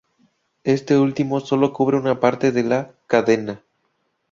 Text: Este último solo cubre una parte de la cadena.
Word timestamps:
Este 0.63 0.97
último 0.97 1.41
solo 1.41 1.73
cubre 1.73 1.95
una 1.95 2.19
parte 2.19 2.51
de 2.51 2.63
la 2.63 2.91
cadena. 3.05 3.61